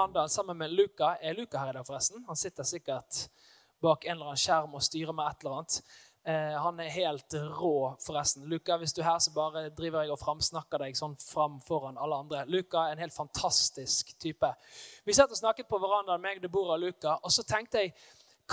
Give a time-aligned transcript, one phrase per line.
[0.00, 1.16] Verandaen sammen med Luka.
[1.20, 2.24] Er Luka her i dag, forresten?
[2.26, 3.28] Han sitter sikkert
[3.82, 5.74] bak en eller annen skjerm og styrer med et eller annet.
[6.24, 8.46] Eh, han er helt rå, forresten.
[8.48, 12.00] Luka, hvis du er her, så bare driver jeg og framsnakker deg sånn fram foran
[12.00, 12.46] alle andre.
[12.48, 14.54] Luka er en helt fantastisk type.
[15.04, 17.92] Vi satt og snakket på verandaen, meg, Deborah og Luka, og så tenkte jeg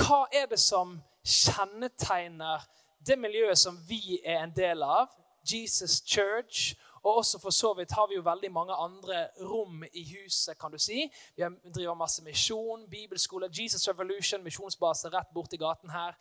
[0.02, 2.68] hva er det som kjennetegner
[3.08, 5.16] det miljøet som vi er en del av,
[5.48, 10.04] Jesus Church, og også for så vidt har vi jo veldig mange andre rom i
[10.14, 10.58] huset.
[10.60, 11.12] kan du si.
[11.36, 11.44] Vi
[11.76, 16.16] driver masse misjon, bibelskole, Jesus Revolution, misjonsbase rett borti gaten her.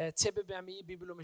[0.00, 1.16] Eh, TBBMI, Bibel og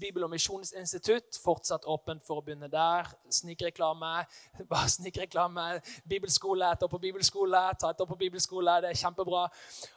[0.00, 1.38] Bibel- og misjonsinstitutt.
[1.44, 3.10] Fortsatt åpent for å begynne der.
[3.28, 4.12] Snikreklame.
[4.70, 5.82] Bare snikreklame.
[6.08, 8.78] Bibelskole, etter på bibelskole, ta etter på bibelskole.
[8.80, 9.42] Det er kjempebra.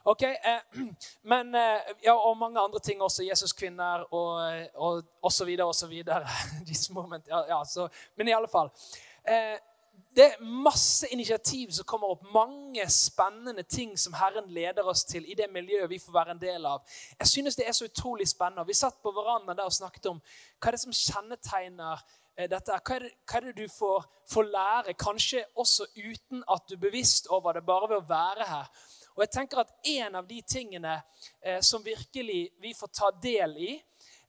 [0.04, 0.60] Ok, eh,
[1.32, 3.24] men, eh, ja, Og mange andre ting også.
[3.24, 6.28] Jesuskvinner og, og, og så videre og så videre.
[7.32, 8.74] ja, ja, så, men i alle fall.
[9.24, 9.56] Eh,
[10.18, 15.28] det er masse initiativ som kommer opp, mange spennende ting som Herren leder oss til
[15.30, 16.82] i det miljøet vi får være en del av.
[17.20, 18.66] Jeg synes det er så utrolig spennende.
[18.66, 22.02] Vi satt på verandaen der og snakket om hva er det som kjennetegner
[22.34, 22.80] eh, dette.
[22.82, 26.74] Hva er det, hva er det du får, får, lære, kanskje også uten at du
[26.80, 28.74] er bevisst over det, bare ved å være her.
[29.18, 30.96] Og jeg tenker at En av de tingene
[31.42, 33.72] eh, som virkelig vi får ta del i,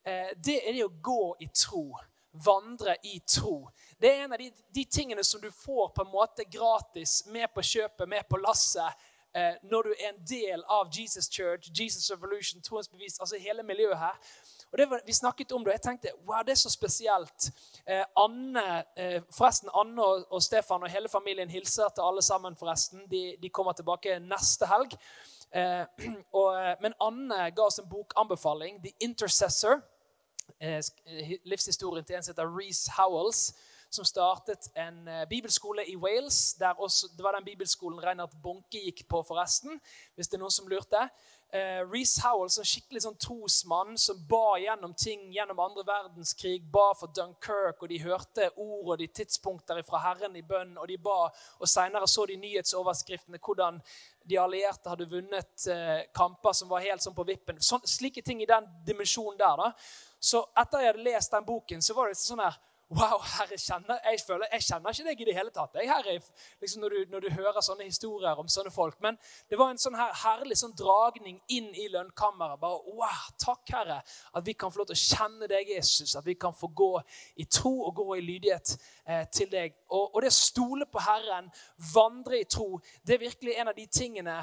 [0.04, 1.86] eh, det er det å gå i tro.
[2.32, 3.68] Vandre i tro.
[3.98, 7.48] Det er en av de, de, tingene som du får på en måte gratis, med
[7.54, 12.10] på kjøpet, med på lasset, eh, når du er en del av Jesus Church, Jesus
[12.10, 14.20] Revolution, troens bevis, altså hele miljøet her.
[14.72, 17.50] Og var, Vi snakket om det, og jeg tenkte wow, det er så spesielt.
[17.86, 22.56] Eh, Anne, eh, forresten, Anne og, og, Stefan og hele familien hilser til alle sammen.
[22.56, 23.06] forresten.
[23.10, 24.96] De, de kommer tilbake neste helg.
[25.54, 25.84] Eh,
[26.38, 29.80] og, eh, men Anne ga oss en bokanbefaling, 'The Intercessor'.
[30.60, 30.82] Eh,
[31.44, 33.54] livshistorien til en som heter Reece Howells
[33.90, 36.54] som startet en eh, bibelskole i Wales.
[36.54, 39.80] der også, Det var den bibelskolen Reinhard Bonke gikk på, forresten.
[40.14, 41.08] hvis det er noen som lurte.
[41.48, 46.90] Uh, Reece Howell, en skikkelig sånn trosmann som ba gjennom ting gjennom andre verdenskrig, ba
[46.92, 50.98] for Dunkerque, og de hørte ord og de tidspunkter fra Herren i bønn, og de
[51.00, 53.80] ba, og Senere så de nyhetsoverskriftene hvordan
[54.28, 57.64] de allierte hadde vunnet uh, kamper som var helt sånn på vippen.
[57.64, 59.56] Sån, slike ting i den dimensjonen der.
[59.56, 59.72] da.
[60.20, 62.58] Så etter jeg hadde lest den boken, så var det sånn her
[62.88, 65.74] Wow, herre, kjenner, jeg, føler, jeg kjenner ikke deg i det hele tatt.
[65.76, 66.14] Jeg, herre,
[66.64, 68.96] liksom når, du, når, du, hører sånne historier om sånne folk.
[69.04, 69.18] Men
[69.52, 72.56] det var en sånn her herlig sånn dragning inn i lønnkammeret.
[72.62, 73.98] Bare, wow, Takk, Herre,
[74.32, 76.16] at vi kan få lov til å kjenne deg, Jesus.
[76.16, 76.94] At vi kan få gå
[77.36, 78.72] i tro og gå i lydighet
[79.04, 79.76] eh, til deg.
[79.90, 81.52] Og, og det å stole på Herren,
[81.92, 84.38] vandre i tro, det er virkelig en av de tingene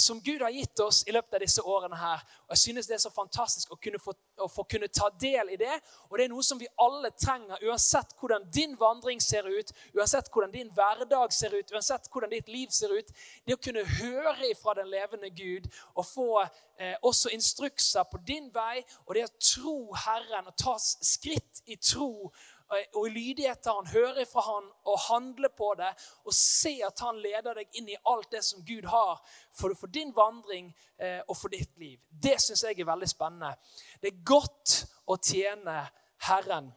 [0.00, 2.22] som Gud har gitt oss i løpet av disse årene her.
[2.46, 5.50] Og jeg synes det er så fantastisk å kunne få, å få kunne ta del
[5.52, 5.74] i det.
[6.08, 7.60] Og det er noe som vi alle trenger.
[7.68, 12.48] uansett hvordan din vandring ser ut, uansett hvordan din hverdag ser ut, uansett hvordan ditt
[12.48, 13.12] liv ser ut,
[13.44, 18.48] det å kunne høre ifra den levende Gud og få eh, også instrukser på din
[18.54, 23.60] vei, og det å tro Herren og ta skritt i tro eh, og i lydighet
[23.62, 25.92] til han, høre fra han og handle på det
[26.24, 29.20] og se at han leder deg inn i alt det som Gud har
[29.54, 32.00] for, for din vandring eh, og for ditt liv.
[32.10, 33.54] Det syns jeg er veldig spennende.
[34.02, 35.78] Det er godt å tjene
[36.26, 36.72] Herren.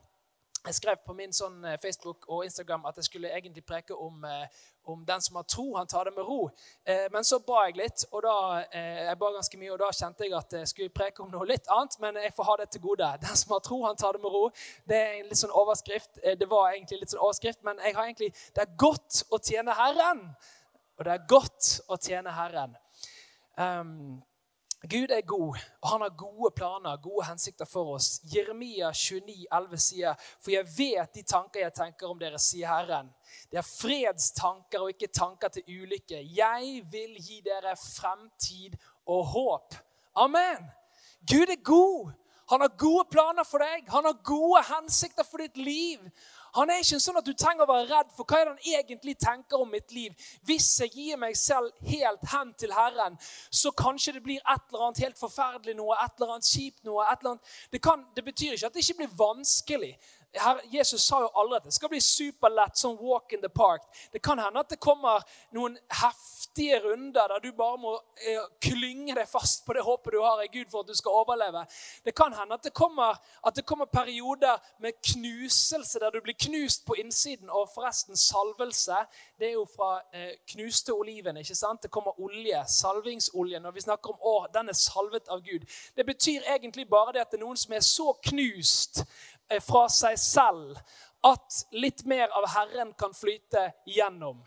[0.66, 4.24] Jeg skrev på min sånn eh, Facebook og Instagram at jeg skulle egentlig preke om,
[4.28, 6.50] eh, om den som har tro, han tar det med ro.
[6.86, 8.36] Eh, men så ba jeg litt, og da,
[8.74, 11.70] jeg ba ganske mye, og da kjente jeg at jeg skulle preke om noe litt
[11.74, 11.98] annet.
[12.04, 13.12] Men jeg får ha det til gode.
[13.24, 14.46] Den som har tro, han tar det med ro.
[14.90, 16.22] Det er en litt sånn overskrift.
[16.22, 19.76] Det var egentlig litt sånn overskrift, men jeg har egentlig, det er godt å tjene
[19.78, 20.26] Herren.
[21.00, 22.74] Og det er godt å tjene Herren.
[23.60, 24.20] Um,
[24.88, 28.22] Gud er god, og han har gode planer, gode hensikter for oss.
[28.36, 33.10] Jeremia 29, 11 sier, 'For jeg vet de tanker jeg tenker om dere', sier Herren.
[33.52, 36.24] Det er fredstanker og ikke tanker til ulykke.
[36.36, 39.76] Jeg vil gi dere fremtid og håp.
[40.16, 40.72] Amen.
[41.28, 42.12] Gud er god.
[42.50, 43.84] Han har gode planer for deg.
[43.90, 46.00] Han har gode hensikter for ditt liv.
[46.56, 48.80] Han er ikke sånn at du trenger å være redd for hva er det han
[48.80, 50.30] egentlig tenker om mitt liv.
[50.48, 53.18] Hvis jeg gir meg selv helt hen til Herren,
[53.50, 57.06] så kanskje det blir et eller annet helt forferdelig noe, et eller annet kjipt noe.
[57.06, 57.54] et eller annet.
[57.72, 59.94] Det, kan, det betyr ikke at det ikke blir vanskelig.
[60.34, 63.88] Her, Jesus sa jo aldri at det skal bli superlett, sånn walk in the park.
[64.14, 65.24] Det kan hende at det kommer
[65.58, 70.20] noen heftige runder der du bare må eh, klynge deg fast på det håpet du
[70.22, 71.64] har i Gud for at du skal overleve.
[72.06, 76.38] Det kan hende at det kommer, at det kommer perioder med knuselse der du blir
[76.38, 77.50] knust på innsiden.
[77.50, 79.02] Og forresten, salvelse
[79.40, 81.42] det er jo fra eh, knuste oliven.
[81.42, 81.82] ikke sant?
[81.84, 83.60] Det kommer olje, salvingsolje.
[83.66, 85.66] Når vi snakker om å, den er salvet av Gud.
[85.98, 89.04] Det betyr egentlig bare det at det er noen som er så knust
[89.64, 90.78] fra seg selv
[91.26, 94.40] at litt mer av Herren kan flyte gjennom.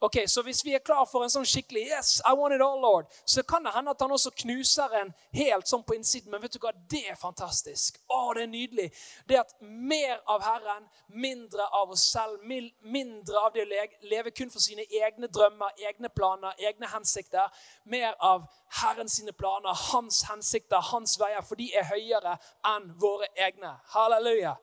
[0.00, 2.78] Ok, Så hvis vi er klar for en sånn skikkelig Yes, I want it all,
[2.78, 6.30] Lord, så kan det hende at han også knuser en helt sånn på innsiden.
[6.30, 6.70] Men vet du hva?
[6.90, 7.98] Det er fantastisk.
[8.06, 8.86] Å, det er nydelig.
[9.26, 14.54] Det at mer av Herren, mindre av oss selv, mindre av det å leve kun
[14.54, 17.50] for sine egne drømmer, egne planer, egne hensikter.
[17.82, 18.46] Mer av
[18.84, 22.38] Herren sine planer, hans hensikter, hans veier, for de er høyere
[22.76, 23.74] enn våre egne.
[23.96, 24.54] Halleluja.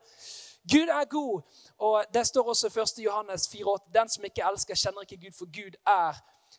[0.72, 1.42] Gud er god.
[1.78, 3.04] Og Det står også i 1.
[3.04, 6.12] Johannes 4,8.: Den som ikke elsker, kjenner ikke Gud, for Gud er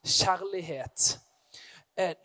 [0.06, 1.20] kjærlighet.
[1.98, 2.16] Eh,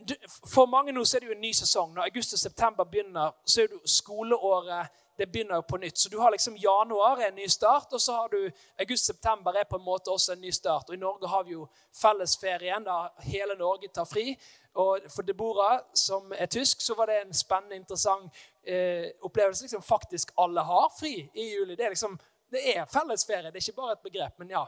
[0.55, 1.95] for mange nå så er det jo en ny sesong.
[1.95, 4.89] Når august og september begynner, så er det skoleåret
[5.23, 5.99] det begynner jo på nytt.
[5.99, 9.69] Så du har liksom januar er en ny start, og så har du august-september er
[9.71, 10.89] på en måte også en ny start.
[10.89, 14.35] Og i Norge har vi jo fellesferien da hele Norge tar fri.
[14.75, 19.63] Og for Deborah, som er tysk, så var det en spennende, interessant eh, opplevelse.
[19.63, 21.79] Liksom, faktisk alle har fri i juli.
[21.79, 22.19] Det er liksom,
[22.51, 24.43] det er fellesferie, det er ikke bare et begrep.
[24.43, 24.65] Men ja.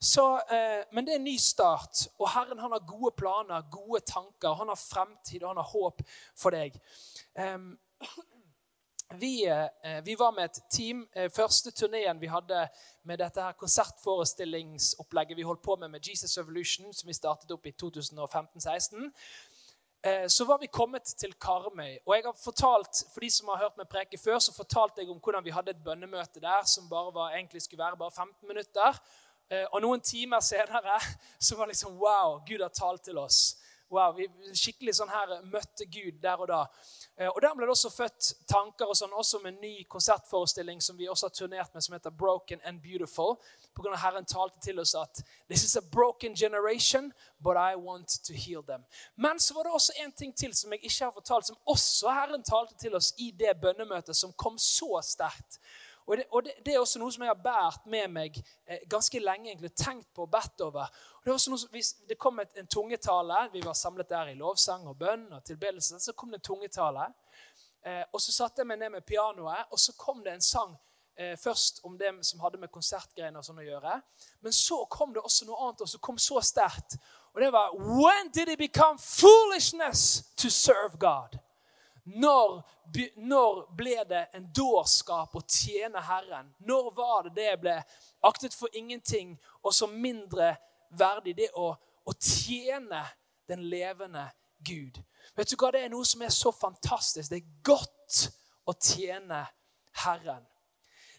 [0.00, 4.02] Så, eh, men det er en ny start, og Herren han har gode planer, gode
[4.02, 4.58] tanker.
[4.64, 6.02] Han har fremtid, og han har håp
[6.34, 6.80] for deg.
[7.38, 7.78] Um,
[9.14, 11.08] vi, eh, vi, var med et team.
[11.12, 12.68] Eh, første turneen vi hadde
[13.02, 17.66] med dette her konsertforestillingsopplegget vi holdt på med med Jesus Evolution, som vi startet opp
[17.66, 19.10] i 2015-16,
[20.04, 21.98] eh, så var vi kommet til Karmøy.
[22.06, 25.10] Og jeg har fortalt, For de som har hørt meg preke før, så fortalte jeg
[25.10, 28.48] om hvordan vi hadde et bønnemøte der som bare var, egentlig skulle være bare 15
[28.48, 29.02] minutter.
[29.72, 31.00] Og noen timer senere
[31.38, 33.61] så var det liksom Wow, Gud har talt til oss.
[33.92, 34.24] Wow, Vi
[34.56, 36.62] skikkelig sånn her møtte Gud der og da.
[37.20, 40.80] Eh, og Der ble det også født tanker og sånn, også med en ny konsertforestilling
[40.80, 43.36] som vi også har turnert med, som heter Broken and Beautiful.
[43.76, 47.76] På grunn av Herren talte til oss at This is a broken generation, but I
[47.76, 48.84] want to heal them.
[49.14, 52.16] Men så var det også en ting til som jeg ikke har fortalt, som også
[52.16, 55.60] Herren talte til oss i det bønnemøtet, som kom så sterkt.
[56.06, 58.82] Og, det, og det, det, er også noe som jeg har båret med meg eh,
[58.90, 60.90] ganske lenge, egentlig, tenkt på og bedt over.
[61.22, 63.48] Og det, noe, hvis det kom et, en tungetale.
[63.52, 66.00] Vi var samlet der i lovsang og bønn og tilbedelse.
[66.02, 67.06] Så kom det en tungetale.
[67.86, 70.74] Eh, og så satte jeg meg ned med pianoet, og så kom det en sang
[71.18, 73.96] eh, først om det som hadde med konsertgreiene og sånn å gjøre.
[74.42, 76.98] Men så kom det også noe annet og som kom så sterkt.
[77.32, 81.38] Og det var When did it become foolishness to serve God?
[82.04, 82.62] Når,
[83.16, 86.50] når, ble det en dårskap å tjene Herren?
[86.66, 87.76] Når var det det ble
[88.26, 90.56] aktet for ingenting og så mindre
[90.98, 93.04] verdig, det å, å tjene
[93.48, 94.26] den levende
[94.66, 94.98] Gud?
[95.36, 97.30] Vet du hva, Det er noe som er så fantastisk.
[97.30, 98.24] Det er godt
[98.66, 99.44] å tjene
[100.02, 100.42] Herren.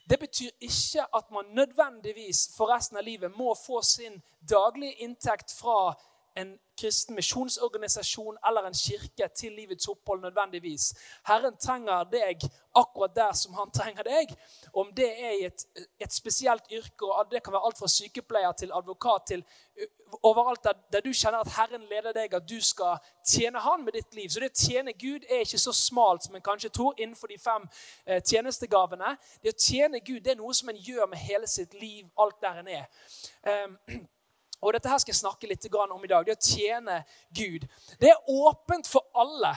[0.09, 5.53] Det betyr ikke at man nødvendigvis for resten av livet må få sin daglige inntekt
[5.55, 5.93] fra
[6.35, 10.93] en kristen misjonsorganisasjon eller en kirke til livets opphold nødvendigvis.
[11.27, 12.41] Herren trenger deg
[12.75, 14.33] akkurat der som han trenger deg.
[14.73, 15.65] Om det er i et,
[15.99, 19.45] et spesielt yrke, og det kan være alt fra sykepleier til advokat til
[20.21, 22.97] overalt der, der, du kjenner at Herren leder deg, at du skal
[23.27, 24.29] tjene Han med ditt liv.
[24.29, 27.39] Så det å tjene Gud er ikke så smalt som en kanskje tror innenfor de
[27.41, 27.67] fem
[28.05, 29.15] eh, tjenestegavene.
[29.43, 32.41] Det å tjene Gud det er noe som en gjør med hele sitt liv, alt
[32.41, 32.85] der en er.
[33.43, 33.77] Um,
[34.63, 36.25] og dette her skal jeg snakke litt om i dag.
[36.25, 37.03] Det å tjene
[37.35, 37.67] Gud.
[37.99, 39.53] Det er åpent for alle.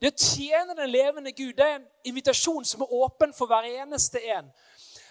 [0.00, 3.66] Det å tjene den levende Gud det er en invitasjon som er åpen for hver
[3.66, 4.50] eneste en.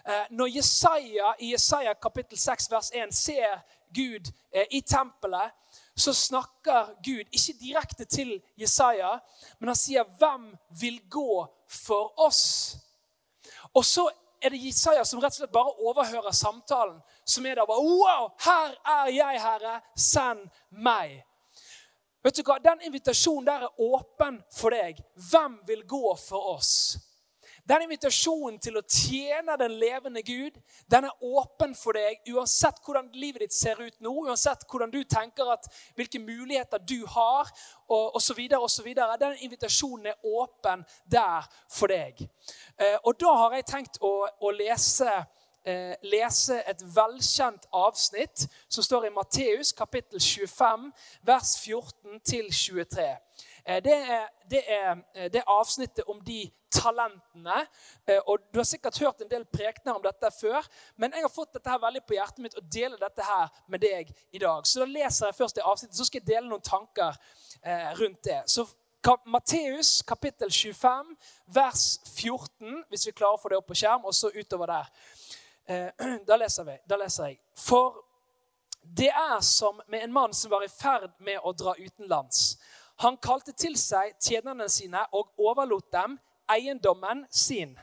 [0.06, 3.62] Eh, når Jesaja i Jesaja kapittel 6 vers 1 ser
[3.94, 5.54] Gud eh, i tempelet,
[5.96, 9.20] så snakker Gud ikke direkte til Jesaja,
[9.60, 12.78] men han sier 'Hvem vil gå for oss?'
[13.74, 14.10] Og så
[14.44, 18.32] er det Jesaja som rett og slett bare overhører samtalen som er der bare Wow!
[18.44, 19.78] Her er jeg, Herre.
[19.96, 21.22] Send meg.
[22.24, 22.60] Vet du hva?
[22.64, 25.00] Den invitasjonen der er åpen for deg.
[25.32, 26.74] Hvem vil gå for oss?
[27.70, 30.58] Den invitasjonen til å tjene den levende Gud,
[30.92, 35.00] den er åpen for deg uansett hvordan livet ditt ser ut nå, uansett hvordan du
[35.08, 37.48] tenker at, hvilke muligheter du har,
[37.88, 38.42] og osv.
[38.60, 38.90] osv.
[39.22, 42.20] Den invitasjonen er åpen der for deg.
[42.76, 45.08] Eh, og da har jeg tenkt å, å lese
[45.64, 50.90] eh, lese et velkjent avsnitt som står i Matteus kapittel 25,
[51.24, 53.08] vers 14-23.
[53.08, 57.66] Eh, det, er, det, er, eh, det avsnittet om de talentene.
[58.08, 61.32] Eh, og Du har sikkert hørt en del prekener om dette før, men jeg har
[61.32, 64.68] fått dette her veldig på hjertet mitt og deler dette her med deg i dag.
[64.68, 67.20] Så da leser jeg først det avsnittet, så skal jeg dele noen tanker
[67.96, 68.42] rundt det.
[68.52, 68.66] Så
[69.26, 71.16] Matteus kapittel 25,
[71.46, 74.92] vers 14, hvis vi klarer å få det opp på skjerm, og så utover der.
[75.68, 77.40] Eh, da leser, vi, da leser jeg.
[77.60, 78.00] For
[78.84, 82.58] det er som med en mann som var i ferd med å dra utenlands.
[83.02, 86.18] Han kalte til seg tjenerne sine og overlot dem
[86.52, 87.74] eiendommen sin.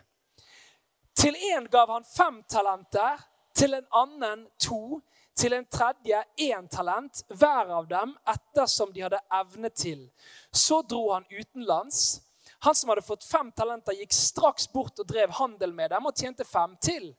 [1.17, 3.19] Til én gav han fem talenter,
[3.55, 5.01] til en annen to,
[5.37, 10.07] til en tredje én talent, hver av dem ettersom de hadde evne til.
[10.53, 12.21] Så dro han utenlands.
[12.61, 16.17] Han som hadde fått fem talenter, gikk straks bort og drev handel med dem og
[16.17, 17.11] tjente fem til.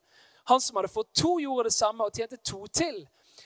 [0.50, 3.04] Han som hadde fått to, gjorde det samme og tjente to til.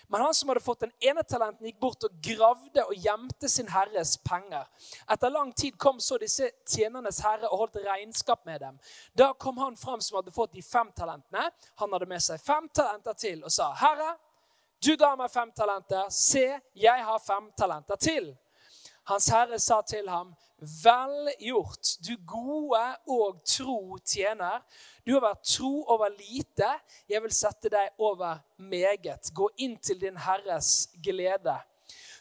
[0.08, 3.70] Men han som hadde fått den ene talenten, gikk bort og gravde og gjemte sin
[3.74, 4.68] herres penger.
[5.12, 8.80] Etter lang tid kom så disse tjenernes herre og holdt regnskap med dem.
[9.14, 11.50] Da kom han fram som hadde fått de fem talentene.
[11.82, 14.16] Han hadde med seg fem talenter til og sa, 'Herre,
[14.86, 16.10] du ga meg fem talenter.
[16.10, 18.36] Se, jeg har fem talenter til.'
[19.06, 24.64] Hans herre sa til ham, 'Vel gjort, du gode og tro tjener.'
[25.06, 26.70] Du har vært tro over lite.
[27.10, 29.30] Jeg vil sette deg over meget.
[29.36, 31.58] Gå inn til din Herres glede.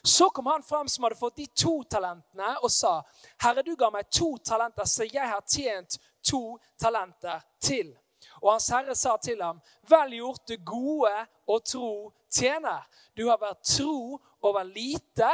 [0.03, 3.01] Så kom han fram som hadde fått de to talentene, og sa,
[3.41, 7.95] 'Herre, du ga meg to talenter, så jeg har tjent to talenter til.'
[8.41, 12.87] Og hans herre sa til ham, 'Vel gjort, du gode og tro tjener.'
[13.17, 15.31] 'Du har vært tro over lite.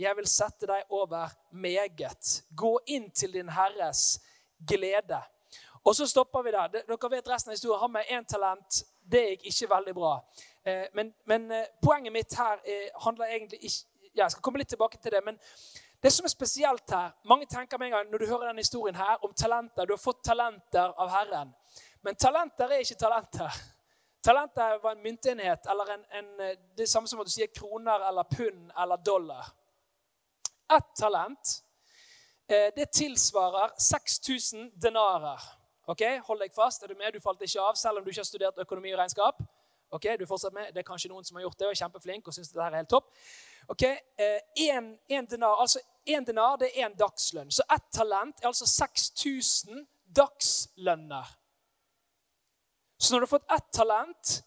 [0.00, 4.20] Jeg vil sette deg over meget.' 'Gå inn til din Herres
[4.66, 5.22] glede.'
[5.84, 6.66] Og så stopper vi der.
[6.68, 7.80] Dere vet resten av historien.
[7.80, 10.24] Han med én talent, det gikk ikke veldig bra.
[10.64, 14.68] Eh, men, men eh, poenget mitt her eh, handler egentlig ikke Jeg skal komme litt
[14.68, 15.20] tilbake til det.
[15.24, 15.38] men
[16.02, 18.94] det som er spesielt her, Mange tenker med en gang når du hører denne historien
[18.94, 19.84] her, om talenter.
[19.84, 21.54] Du har fått talenter av Herren.
[22.02, 23.60] Men talenter er ikke talenter.
[24.22, 26.26] Talenter var en myntenhet, eller en, en,
[26.76, 29.52] det er samme som at du sier kroner eller pund eller dollar.
[30.76, 31.56] Ett talent
[32.50, 35.40] det tilsvarer 6000 denarer.
[35.86, 36.82] Ok, Hold deg fast.
[36.82, 37.14] Er du med?
[37.14, 39.38] Du falt ikke av selv om du ikke har studert økonomi og regnskap.
[39.90, 40.68] Ok, du fortsatt med.
[40.74, 42.76] Det er kanskje noen som har gjort det og er kjempeflink og syns dette er
[42.78, 43.08] helt topp.
[43.70, 47.50] Ok, en, eh, en denar, altså en denar det er en dagslønn.
[47.50, 51.34] Så ett talent er altså 6000 dagslønner.
[52.98, 54.44] Så når du har fått ett talent,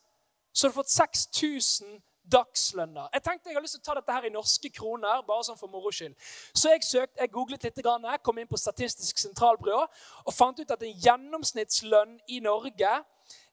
[0.53, 2.01] så har du fått 6000
[2.31, 3.09] dagslønner.
[3.13, 5.59] Jeg tenkte jeg har lyst til å ta dette her i norske kroner, bare sånn
[5.59, 6.15] for moro skyld.
[6.55, 7.81] Så jeg søkte, jeg googlet litt,
[8.23, 9.81] kom inn på Statistisk sentralbyrå
[10.25, 12.93] og fant ut at en gjennomsnittslønn i Norge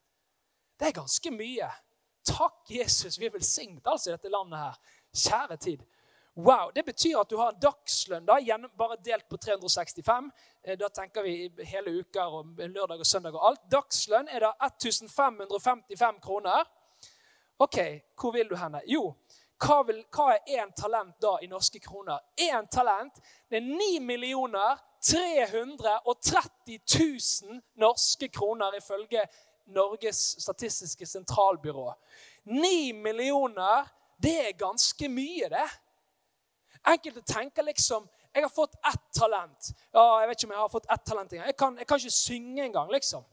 [0.80, 1.70] Det er ganske mye.
[2.28, 4.74] Takk, Jesus, vi er velsignet altså i dette landet her.
[5.18, 5.84] Kjære tid.
[6.38, 8.36] Wow, Det betyr at du har en dagslønn da,
[8.78, 10.30] bare delt på 365.
[10.62, 13.60] Eh, da tenker vi hele uker og lørdag og søndag og alt.
[13.72, 16.64] Dagslønn er da 1555 kroner.
[17.58, 17.78] OK,
[18.20, 18.76] hvor vil du hen?
[18.86, 19.14] Jo,
[19.58, 22.18] hva, vil, hva er én talent da i norske kroner?
[22.38, 23.18] Én talent
[23.50, 26.78] det er 9 millioner 330
[27.42, 29.26] 000 norske kroner ifølge
[29.66, 31.92] Norges statistiske sentralbyrå.
[32.44, 33.88] 9 millioner
[34.22, 35.68] det er ganske mye, det.
[36.88, 39.70] Enkelte tenker liksom Jeg har fått ett talent.
[39.92, 41.46] Ja, jeg vet ikke om jeg har fått ett talent engang.
[41.46, 43.24] Jeg kan, jeg kan ikke synge engang, liksom.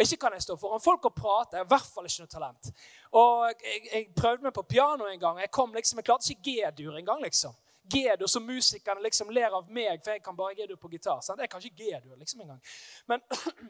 [0.00, 1.56] Ikke kan jeg stå foran folk og prate.
[1.56, 2.70] Jeg har i hvert fall ikke noe talent.
[3.16, 5.40] Og jeg, jeg prøvde meg på piano en gang.
[5.40, 7.22] Jeg kom liksom, jeg klarte ikke G-dur engang.
[7.22, 7.54] liksom.
[7.94, 11.22] G-dur, som musikerne liksom ler av meg, for jeg kan bare G-dur på gitar.
[11.24, 11.40] Sant?
[11.40, 12.60] Jeg kan ikke G-dur liksom engang.
[13.08, 13.24] Men,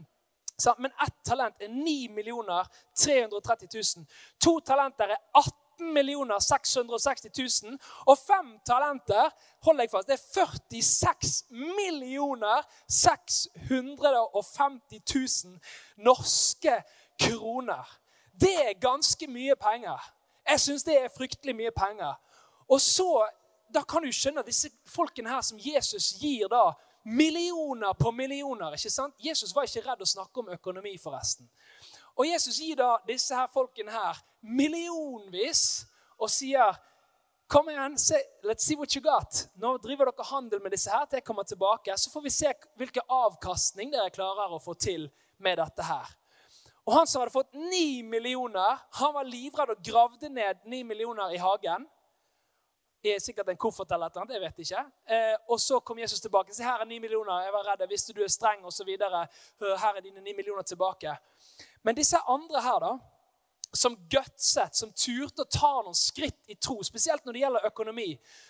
[0.83, 2.09] men ett talent er 9
[3.05, 4.07] 330 000.
[4.45, 7.79] To talenter er 18 18 660 000.
[8.07, 9.31] Og fem talenter
[9.65, 10.23] hold deg fast, det er
[10.71, 15.61] 46 millioner 650 000
[15.97, 16.83] norske
[17.21, 18.01] kroner.
[18.41, 20.13] Det er ganske mye penger.
[20.49, 22.15] Jeg syns det er fryktelig mye penger.
[22.69, 23.29] Og så,
[23.75, 26.73] Da kan du skjønne at disse folkene her som Jesus gir da
[27.05, 28.73] millioner på millioner.
[28.73, 29.15] ikke sant?
[29.19, 31.47] Jesus var ikke redd å snakke om økonomi, forresten.
[32.17, 35.87] Og Jesus gir da disse her folkene her millionvis
[36.19, 36.79] og sier
[37.50, 38.14] Kom igjen, se,
[38.47, 39.49] let's see what you got.
[39.59, 41.97] Nå driver dere handel med disse her til jeg kommer tilbake.
[41.99, 45.09] Så får vi se hvilken avkastning dere klarer å få til
[45.43, 46.12] med dette her.
[46.87, 51.35] Og Han som hadde fått ni millioner, han var livredd og gravde ned ni millioner
[51.35, 51.88] i hagen.
[53.02, 54.81] Det er sikkert en koffert eller noe, jeg vet ikke.
[55.09, 56.52] Eh, og så kom Jesus tilbake.
[56.55, 57.47] Se, her er ni millioner.
[57.47, 57.83] Jeg var redd.
[57.83, 58.90] Jeg visste du er streng, osv.
[59.00, 61.14] Her er dine ni millioner tilbake.
[61.83, 62.93] Men disse andre her, da,
[63.73, 68.09] som gutset, som turte å ta noen skritt i tro, spesielt når det gjelder økonomi,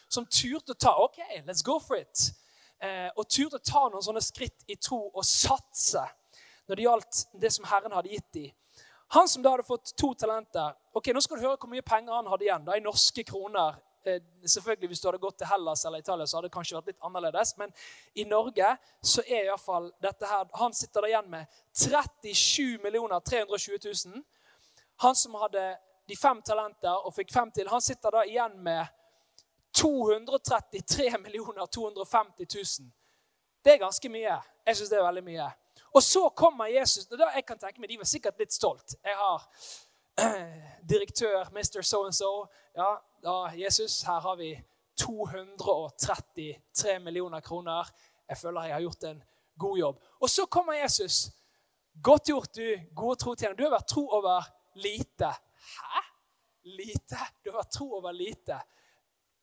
[0.09, 2.31] som turte å ta OK, let's go for it.
[2.81, 6.07] Eh, og turte å ta noen sånne skritt i tro og satse
[6.71, 8.51] når det gjaldt det som Herren hadde gitt dem.
[9.13, 12.15] Han som da hadde fått to talenter ok, Nå skal du høre hvor mye penger
[12.15, 15.99] han hadde igjen da, i norske kroner selvfølgelig Hvis du hadde gått til Hellas eller
[15.99, 17.57] Italia, så hadde det kanskje vært litt annerledes.
[17.59, 17.73] Men
[18.15, 22.79] i Norge så er iallfall dette her Han sitter der igjen med 37
[23.25, 24.23] 320 000.
[25.05, 25.77] Han som hadde
[26.09, 28.87] de fem talenter og fikk fem til, han sitter da igjen med
[29.77, 31.11] 233
[31.71, 32.47] 250
[32.81, 32.91] 000.
[33.65, 34.41] Det er ganske mye.
[34.67, 35.51] Jeg syns det er veldig mye.
[35.95, 37.07] Og så kommer Jesus.
[37.11, 38.95] og da jeg kan tenke meg, De var sikkert litt stolt.
[39.05, 39.47] Jeg har
[40.93, 41.83] direktør Mr.
[41.83, 42.47] So and so.
[42.77, 44.63] Ja, da, Jesus, her har vi
[44.99, 47.91] 233 millioner kroner.
[48.29, 49.23] Jeg føler jeg har gjort en
[49.59, 50.03] god jobb.
[50.21, 51.31] Og så kommer Jesus.
[52.03, 53.57] Godt gjort, du gode trotjener.
[53.57, 55.33] Du har vært tro over lite.
[55.77, 56.03] Hæ?
[56.63, 57.19] Lite?
[57.45, 58.61] Du har vært tro over lite.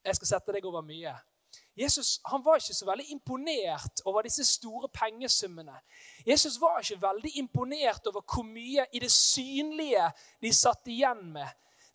[0.05, 1.13] Jeg skal sette deg over mye.
[1.77, 5.75] Jesus han var ikke så veldig imponert over disse store pengesummene.
[6.25, 10.10] Jesus var ikke veldig imponert over hvor mye i det synlige
[10.41, 11.46] de satt igjen med.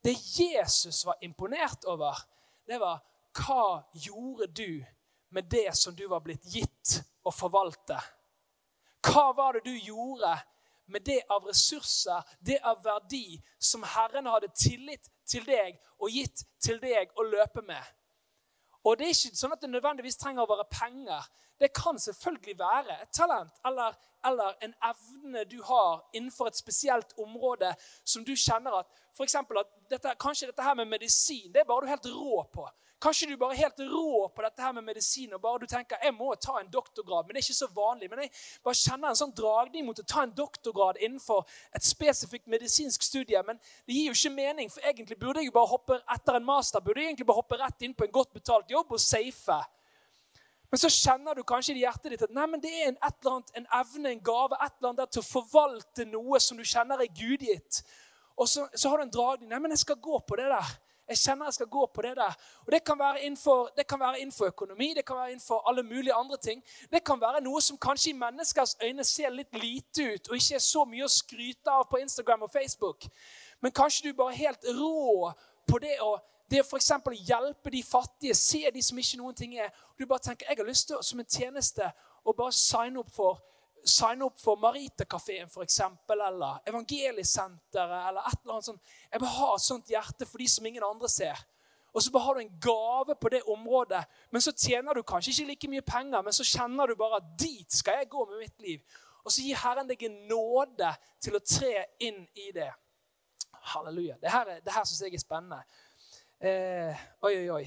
[0.02, 2.18] Det Jesus var imponert over,
[2.66, 3.00] det var
[3.38, 4.84] hva gjorde du
[5.32, 7.98] med det som du var blitt gitt å forvalte?
[9.02, 10.34] Hva var det du gjorde
[10.92, 16.44] med det av ressurser, det av verdi, som Herren hadde tillit til deg og gitt
[16.62, 17.82] til deg å løpe med?
[18.84, 21.26] Og det er ikke sånn at det nødvendigvis trenger å være penger.
[21.60, 23.94] Det kan selvfølgelig være et talent eller,
[24.26, 27.70] eller en evne du har innenfor et spesielt område
[28.02, 29.28] som du kjenner at for
[29.60, 32.66] at dette, Kanskje dette her med medisin det er bare du helt rå på.
[33.02, 35.98] Kanskje du bare er helt rå på dette her med medisin og bare du tenker
[36.04, 37.26] jeg må ta en doktorgrad.
[37.26, 38.08] Men det er ikke så vanlig.
[38.10, 38.30] Men jeg
[38.62, 41.42] bare kjenner en sånn dragning mot å ta en doktorgrad innenfor
[41.74, 43.42] et spesifikt medisinsk studie.
[43.46, 46.46] Men det gir jo ikke mening, for egentlig burde jeg jo bare hoppe etter en
[46.46, 49.58] master burde jeg egentlig bare hoppe rett inn på en godt betalt jobb og safe.
[50.72, 53.18] Men så kjenner du kanskje i hjertet ditt at nei, men det er en, et
[53.18, 56.56] eller annet, en evne, en gave, et eller annet der til å forvalte noe som
[56.56, 57.82] du kjenner er gudgitt.
[58.38, 59.50] Og så, så har du en dragning.
[59.50, 60.70] Nei, men jeg skal gå på det der.
[61.08, 62.34] Jeg kjenner jeg skal gå på det der.
[62.66, 65.82] Og Det kan være innenfor, det kan være innenfor økonomi, det kan være innenfor alle
[65.82, 66.64] mulige andre ting.
[66.92, 70.54] Det kan være noe som kanskje i menneskers øyne ser litt lite ut og ikke
[70.54, 73.08] er så mye å skryte av på Instagram og Facebook.
[73.60, 75.32] Men kanskje du bare er helt rå
[75.66, 76.18] på det å
[76.52, 76.90] det å f.eks.
[77.24, 79.70] hjelpe de fattige, se de som ikke noen ting er.
[79.92, 81.86] Og du bare tenker jeg har lyst til som en tjeneste
[82.24, 83.40] å bare signe opp for
[83.88, 85.80] signe opp for Maritakafeen f.eks.,
[86.12, 88.94] eller Evangeliesenteret eller et eller annet sånt.
[89.10, 91.40] Jeg vil ha et sånt hjerte for de som ingen andre ser.
[91.92, 95.32] Og så bare har du en gave på det området, men så tjener du kanskje
[95.32, 98.38] ikke like mye penger, men så kjenner du bare at dit skal jeg gå med
[98.40, 99.00] mitt liv.
[99.24, 100.88] Og så gir Herren deg en nåde
[101.22, 102.70] til å tre inn i det.
[103.74, 104.16] Halleluja.
[104.22, 105.60] Det her, her syns jeg er spennende.
[106.42, 107.66] Eh, oi, oi, oi.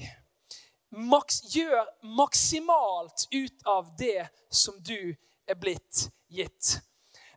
[0.96, 5.14] Maks, gjør maksimalt ut av det som du
[5.46, 6.78] er blitt gitt.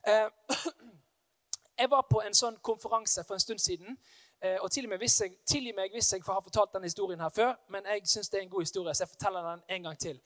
[0.07, 0.27] Eh,
[1.79, 3.97] jeg var på en sånn konferanse for en stund siden.
[4.41, 7.53] Eh, og Tilgi meg, hvis jeg, meg hvis jeg har fortalt denne historien her før,
[7.69, 10.21] men jeg syns det er en god historie, så jeg forteller den en gang til.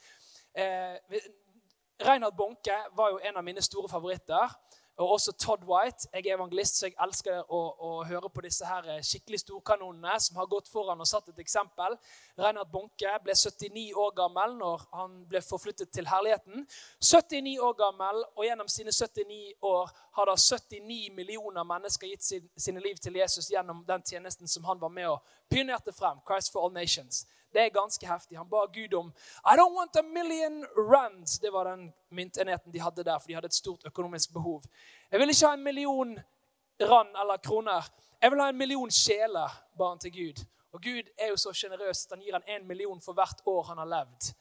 [0.53, 1.21] Eh,
[2.03, 4.53] Reinhard Bonke var jo en av mine store favoritter.
[4.97, 6.07] Og også Todd White.
[6.13, 10.37] Jeg er evangelist, så jeg elsker å, å høre på disse her skikkelig storkanonene som
[10.37, 11.95] har gått foran og satt et eksempel.
[12.37, 16.67] Reinhard Bonke ble 79 år gammel når han ble forflyttet til herligheten.
[17.01, 22.49] 79 år gammel, og gjennom sine 79 år har da 79 millioner mennesker gitt sin,
[22.57, 26.21] sine liv til Jesus gjennom den tjenesten som han var med og pionerte frem.
[26.27, 27.25] Christ for all nations.
[27.53, 28.37] Det er ganske heftig.
[28.37, 29.13] Han ba Gud om
[29.45, 31.41] I don't want a million rand.
[31.41, 34.63] Det var den myntenheten de hadde der, for de hadde et stort økonomisk behov.
[35.11, 36.19] Jeg vil ikke ha en million
[36.81, 37.89] rand eller kroner.
[38.21, 40.45] Jeg vil ha en million sjeler, ba han til Gud.
[40.73, 43.63] Og Gud er jo så sjenerøs at han gir han en million for hvert år
[43.63, 44.33] han har levd.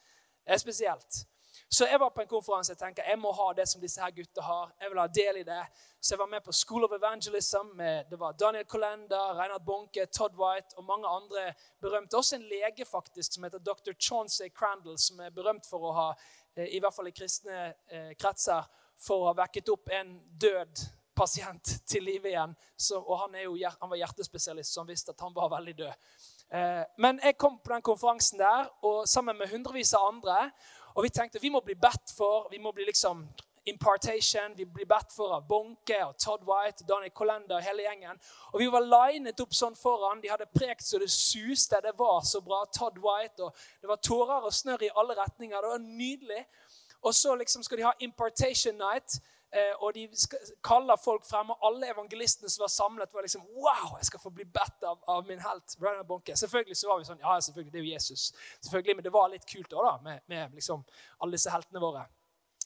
[0.44, 1.26] Det er spesielt.
[1.72, 4.10] Så jeg var på en konferanse og tenkte jeg må ha det som disse her
[4.12, 4.74] gutta har.
[4.80, 5.60] Jeg vil ha del i det.
[6.00, 7.70] Så jeg var med på School of Evangelism.
[7.78, 12.16] Med, det var Daniel Kolenda, Reinhard Bonke, Todd White og mange andre berømte.
[12.16, 13.94] Også en lege faktisk som heter dr.
[13.98, 16.08] Chauncey Crandall, som er berømt for å ha,
[16.56, 18.68] eh, i hvert fall i kristne eh, kretser,
[19.00, 20.84] for å ha vekket opp en død
[21.16, 22.52] pasient til live igjen.
[22.76, 26.12] Så, og han, jo, han, var hjertespesialist, så han visste at han var veldig død.
[26.52, 30.50] Eh, men jeg kom på den konferansen der og sammen med hundrevis av andre.
[30.94, 32.48] Og vi tenkte vi må bli bedt for.
[32.50, 33.24] Vi må bli liksom
[33.66, 34.56] impartation.
[34.56, 38.20] Vi blir bedt for av Bonke og Todd White, og Daniel Kolenda og hele gjengen.
[38.52, 40.20] Og Vi var linet opp sånn foran.
[40.22, 41.80] De hadde prekt så det suste.
[41.82, 42.64] Det var så bra.
[42.74, 45.60] Todd White, og Det var tårer og snørr i alle retninger.
[45.60, 46.46] Det var nydelig.
[47.02, 49.20] Og så liksom skal de ha impartation night.
[49.52, 50.08] Eh, og de
[50.64, 54.30] kaller folk frem, og alle evangelistene som var samlet, var liksom Wow, jeg skal få
[54.32, 55.76] bli bedt av, av min helt.
[55.80, 56.36] Brian Bonke.
[56.36, 58.32] Selvfølgelig så var vi sånn Ja, selvfølgelig, det er jo Jesus.
[58.60, 60.84] Selvfølgelig, Men det var litt kult òg, da, med, med liksom
[61.20, 62.06] alle disse heltene våre.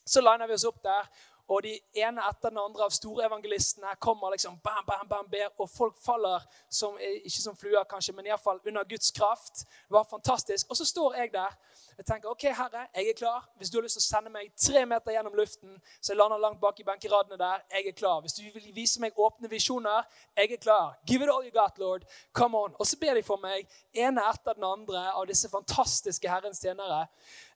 [0.06, 1.10] Så liner vi oss opp der,
[1.48, 5.52] og de ene etter den andre av store evangelistene kommer liksom bam, bam, bam, ber,
[5.58, 9.62] og folk faller som, ikke som fluer, kanskje, men iallfall under Guds kraft.
[9.62, 10.70] Det var fantastisk.
[10.70, 11.54] Og så står jeg der.
[11.96, 13.44] Jeg tenker OK, Herre, jeg er klar.
[13.56, 16.42] Hvis du har lyst til å sende meg tre meter gjennom luften, så jeg lander
[16.42, 18.18] langt bak i benkeradene der, jeg er klar.
[18.20, 20.04] Hvis du vil vise meg åpne visjoner,
[20.36, 20.98] jeg er klar.
[21.08, 22.04] Give it all you got, Lord.
[22.36, 22.76] Come on.
[22.76, 23.64] Og så ber de for meg,
[23.96, 27.06] ene etter den andre, av disse fantastiske Herrens tjenere,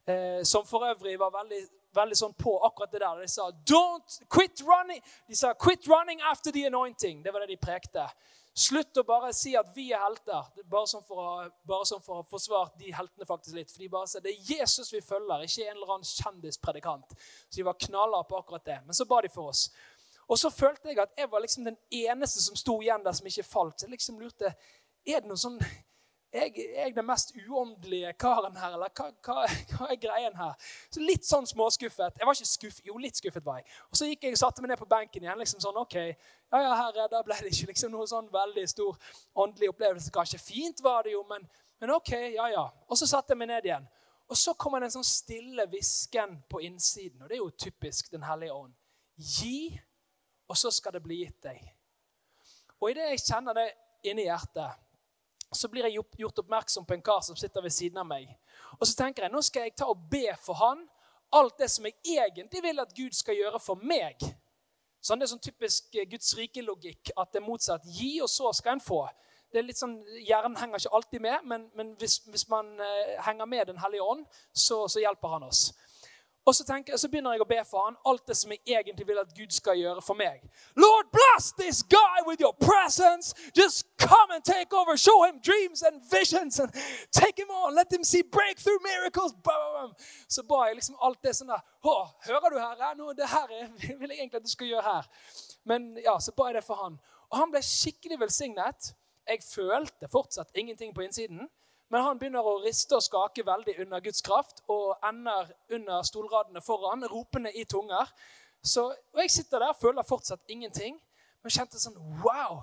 [0.08, 1.60] eh, som for øvrig var veldig
[1.94, 3.20] veldig sånn på akkurat det der.
[3.20, 7.22] De sa Don't quit running De sa 'quit running after the anointing'.
[7.22, 8.08] Det var det de prekte.
[8.50, 12.20] Slutt å bare si at vi er helter, bare sånn for å, bare sånn for
[12.20, 13.70] å forsvare de heltene faktisk litt.
[13.70, 17.14] For de bare sier det er Jesus vi følger, ikke en eller annen kjendispredikant.
[17.46, 18.80] Så de var knallharde på akkurat det.
[18.86, 19.68] Men så ba de for oss.
[20.30, 23.30] Og så følte jeg at jeg var liksom den eneste som sto igjen der som
[23.30, 23.78] ikke falt.
[23.78, 24.52] Så jeg liksom lurte
[25.06, 25.58] er det noe sånn
[26.32, 30.52] jeg, jeg den mest uåndelige karen her, eller hva, hva, hva, er greien her?
[30.92, 32.20] Så Litt sånn småskuffet.
[32.20, 33.66] Jeg var ikke skuffet, jo, litt skuffet var jeg.
[33.90, 35.40] Og så gikk jeg og satte meg ned på benken igjen.
[35.40, 38.98] liksom sånn, ok, ja, ja, herre, Da ble det ikke liksom noe sånn veldig stor
[39.34, 40.12] åndelig opplevelse.
[40.14, 41.48] Kanskje fint var det jo, men,
[41.82, 42.68] men ok, ja, ja.
[42.86, 43.88] Og så satte jeg meg ned igjen.
[44.30, 47.24] Og så kommer det en sånn stille hvisken på innsiden.
[47.24, 48.76] Og det er jo typisk Den hellige ånd.
[49.18, 49.74] Gi,
[50.46, 51.58] og så skal det bli gitt deg.
[52.78, 53.66] Og idet jeg kjenner det
[54.06, 54.78] inni hjertet
[55.56, 58.30] så blir jeg gjort oppmerksom på en kar som sitter ved siden av meg.
[58.78, 60.84] Og så tenker jeg nå skal jeg ta og be for han
[61.32, 64.18] alt det som jeg egentlig vil at Gud skal gjøre for meg.
[65.00, 67.86] Sånn, det er sånn typisk eh, Guds rike-logikk at det er motsatt.
[67.88, 69.04] Gi, og så skal en få.
[69.50, 73.16] Det er litt sånn, Hjernen henger ikke alltid med, men, men hvis, hvis, man uh,
[73.26, 75.70] henger med Den hellige ånd, så, så hjelper han oss.
[76.46, 79.04] Og så, tenker, så, begynner jeg å be for han alt det som jeg egentlig
[79.06, 80.40] vil at Gud skal gjøre for meg.
[80.74, 83.34] Lord, bless this guy with your presence.
[83.54, 84.96] Just come and take over.
[84.96, 86.58] Show him dreams and visions.
[86.58, 86.72] and
[87.12, 87.74] Take him on.
[87.74, 89.36] Let him see breakthrough miracles.
[90.28, 91.60] Så ba jeg liksom alt det sånn der.
[91.84, 92.94] Å, hører du, Herre?
[92.96, 93.46] Nå, det her
[94.00, 95.12] vil jeg egentlig at du skal gjøre her.
[95.68, 96.96] Men ja, så ba jeg det for han.
[97.30, 98.94] Og han ble skikkelig velsignet.
[99.28, 101.44] Jeg følte fortsatt ingenting på innsiden.
[101.90, 106.62] Men han begynner å riste og skake veldig under Guds kraft og ender under stolradene
[106.62, 108.12] foran, ropende i tunger.
[108.62, 111.00] Så, og Jeg sitter der føler fortsatt ingenting,
[111.42, 112.62] men kjente sånn Wow!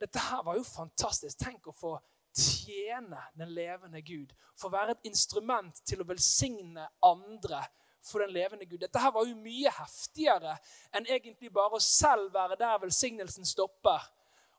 [0.00, 1.38] Dette her var jo fantastisk.
[1.38, 1.92] Tenk å få
[2.34, 4.32] tjene den levende Gud.
[4.58, 7.62] Få være et instrument til å velsigne andre
[8.04, 8.80] for den levende Gud.
[8.80, 10.56] Dette her var jo mye heftigere
[10.92, 14.02] enn egentlig bare å selv være der velsignelsen stopper.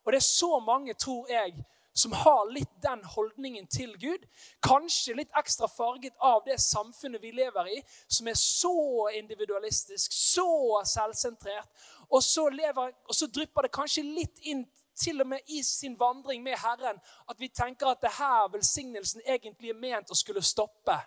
[0.06, 1.58] Og det er så mange, tror jeg,
[1.96, 4.26] som har litt den holdningen til Gud.
[4.68, 7.78] Kanskje litt ekstra farget av det samfunnet vi lever i,
[8.08, 11.70] som er så individualistisk, så selvsentrert.
[12.10, 14.66] Og så, lever, og så drypper det kanskje litt inn
[15.00, 19.24] til og med i sin vandring med Herren at vi tenker at det her velsignelsen
[19.26, 20.98] egentlig er ment å skulle stoppe.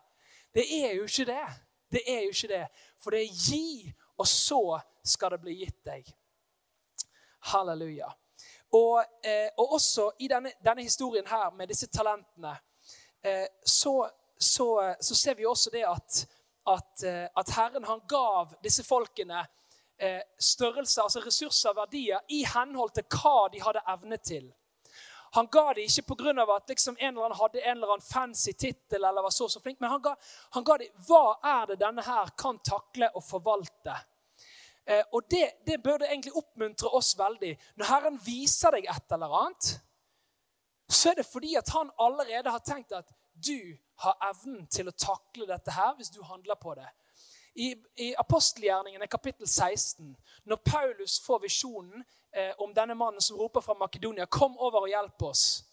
[0.55, 1.45] Det er jo ikke det.
[1.93, 2.65] Det er jo ikke det.
[3.01, 4.63] For det er gi, og så
[5.05, 6.09] skal det bli gitt deg.
[7.53, 8.09] Halleluja.
[8.73, 12.57] Og, eh, og også i denne, denne, historien her med disse talentene,
[13.25, 16.27] eh, så, så, så, ser vi også det at,
[16.67, 19.47] at, eh, at Herren han gav disse folkene
[19.99, 24.53] eh, størrelser, altså ressurser og verdier, i henhold til hva de hadde evne til.
[25.37, 26.45] Han ga det ikke pga.
[26.57, 29.61] at liksom en eller annen hadde en eller annen fancy tittel eller var så så
[29.61, 30.15] flink, men han ga,
[30.51, 33.97] han ga det hva er det denne her kan takle og forvalte.
[34.89, 37.59] Eh, og det, det, burde egentlig oppmuntre oss veldig.
[37.77, 39.75] Når Herren viser deg et eller annet,
[40.89, 44.97] så er det fordi at han allerede har tenkt at du har evnen til å
[44.97, 46.89] takle dette her hvis du handler på det.
[47.59, 53.61] I, i apostelgjerningene kapittel 16, når Paulus får visjonen eh, om denne mannen som roper
[53.61, 55.65] fra Makedonia 'Kom over og hjelp oss',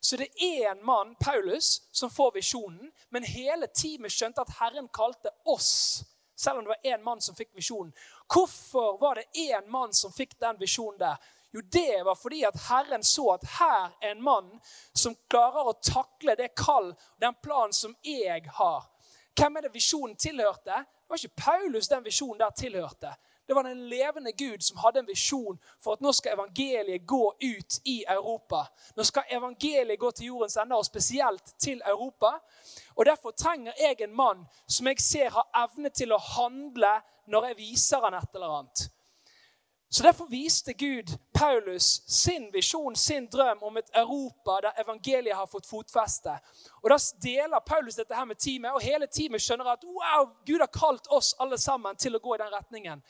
[0.00, 4.88] så det er en mann, Paulus, som får visjonen, men hele teamet skjønte at Herren
[4.88, 6.04] kalte oss
[6.40, 7.92] selv om det var én mann som fikk visjonen.
[8.34, 11.16] Hvorfor var det én mann som fikk den visjonen der?
[11.52, 14.50] Jo, det var fordi at Herren så at her er en mann
[14.92, 18.86] som klarer å takle det kall, den planen som jeg har.
[19.34, 20.84] Hvem er det visjonen tilhørte?
[20.84, 23.14] Det var ikke Paulus den visjonen der tilhørte.
[23.50, 27.32] Det var den levende Gud som hadde en visjon for at nå skal evangeliet gå
[27.42, 28.60] ut i Europa.
[28.94, 32.30] Nå skal evangeliet gå til jordens ende, og spesielt til Europa.
[32.94, 36.92] Og Derfor trenger jeg en mann som jeg ser har evne til å handle
[37.26, 38.86] når jeg viser han et eller annet.
[39.92, 45.46] Så Derfor viste Gud Paulus sin visjon, sin drøm om et Europa der evangeliet har
[45.46, 46.30] fått fotfeste.
[46.82, 50.60] Og Da deler Paulus dette her med teamet, og hele teamet skjønner at wow, Gud
[50.60, 53.02] har kalt oss alle sammen til å gå i den retningen.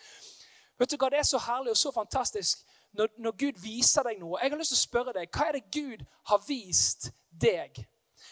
[0.79, 4.19] Vet du hva, Det er så herlig og så fantastisk når, når Gud viser deg
[4.19, 4.41] noe.
[4.41, 7.85] Jeg har lyst til å spørre deg, Hva er det Gud har vist deg?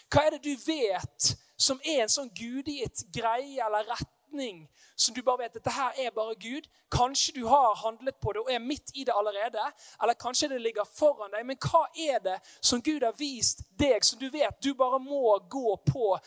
[0.09, 4.18] Hva er det du vet som er en sånn gudgitt greie eller retning?
[4.29, 6.67] Retning som du bare vet dette her er bare Gud.
[6.91, 9.61] Kanskje du har handlet på det og er midt i det allerede.
[10.01, 11.45] Eller kanskje det ligger foran deg.
[11.45, 15.37] Men hva er det som Gud har vist deg, som du vet du bare må
[15.49, 16.17] gå på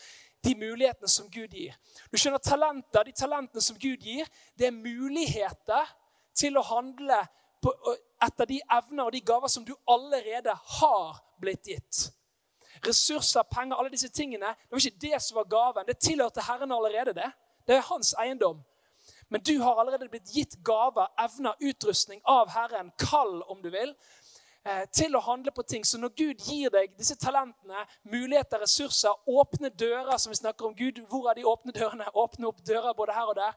[0.43, 1.75] de mulighetene som Gud gir?
[2.11, 5.87] Du skjønner talenter, De talentene som Gud gir, det er muligheter
[6.35, 7.21] til å handle
[7.61, 7.71] på,
[8.21, 12.09] etter de evner og de gaver som du allerede har blitt gitt.
[12.83, 14.55] Ressurser, penger, alle disse tingene.
[14.57, 15.85] Det var ikke det som var gaven.
[15.87, 17.13] Det tilhørte Herren allerede.
[17.13, 17.31] det.
[17.67, 18.63] Det er hans eiendom.
[19.29, 23.95] Men du har allerede blitt gitt gaver, evner, utrustning av Herren, kall om du vil,
[24.65, 25.83] eh, til å handle på ting.
[25.83, 30.75] Så når Gud gir deg disse talentene, muligheter, ressurser, åpne dører som vi snakker om
[30.75, 32.05] Gud, Hvor er de åpne dørene?
[32.23, 33.53] Åpne opp dører både her og der.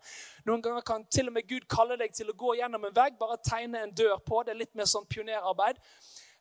[0.46, 3.18] Noen ganger kan til og med Gud kalle deg til å gå gjennom en vegg,
[3.18, 4.42] bare tegne en dør på.
[4.42, 5.76] Det er litt mer sånn pionerarbeid.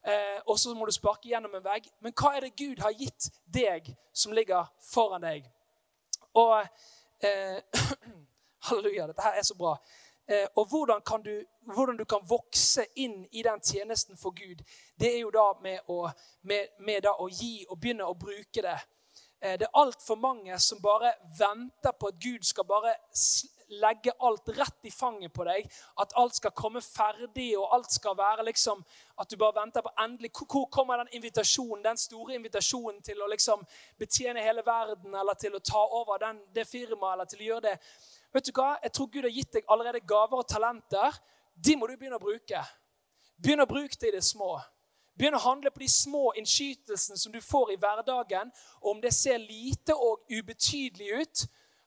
[0.06, 1.90] Eh, og så må du sparke gjennom en vegg.
[2.00, 5.52] Men hva er det Gud har gitt deg som ligger foran deg?
[6.36, 6.62] Og
[7.24, 7.62] Eh,
[8.70, 9.78] halleluja, dette her er så bra.
[10.28, 14.64] Eh, og hvordan, du, hvordan, du, kan vokse inn i den tjenesten for Gud,
[15.00, 16.10] det er jo da med å,
[16.42, 18.78] med, med da å gi og begynne å bruke det.
[19.46, 22.96] Eh, det er altfor mange som bare venter på at Gud skal bare
[23.70, 25.68] legge alt rett i fanget på deg.
[26.02, 28.84] At alt skal komme ferdig, og alt skal være liksom
[29.18, 33.30] At du bare venter på endelig Hvor kommer den invitasjonen, den store invitasjonen til å
[33.32, 33.66] liksom
[33.98, 37.68] betjene hele verden, eller til å ta over den, det firmaet, eller til å gjøre
[37.70, 37.78] det?
[38.34, 38.76] Vet du hva?
[38.84, 41.22] Jeg tror Gud har gitt deg allerede gaver og talenter.
[41.56, 42.64] De må du begynne å bruke.
[43.38, 44.58] Begynn å bruke det i det små.
[45.16, 48.52] Begynn å handle på de små innskytelsene som du får i hverdagen.
[48.82, 51.46] Og om det ser lite og ubetydelig ut,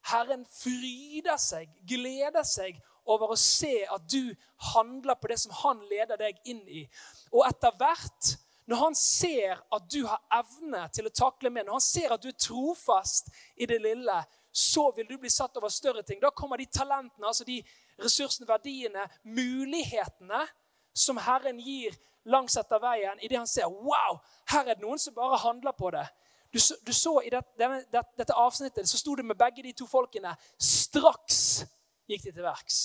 [0.08, 4.32] Herren fryder seg, gleder seg over å se at du
[4.74, 6.84] handler på det som han leder deg inn i.
[7.32, 8.34] Og etter hvert,
[8.68, 12.24] når han ser at du har evne til å takle med, når han ser at
[12.24, 14.18] du er trofast i det lille,
[14.52, 16.20] så vil du bli satt over større ting.
[16.20, 17.62] Da kommer de talentene, altså de
[18.00, 20.44] ressursene, verdiene, mulighetene
[20.92, 21.96] som Herren gir
[22.28, 24.20] langs etter veien, idet han ser wow,
[24.52, 26.06] her er det noen som bare handler på det.
[26.52, 29.74] Du, du så I det, denne, det, dette avsnittet så sto det med begge de
[29.76, 31.66] to folkene straks
[32.08, 32.78] gikk de til verks.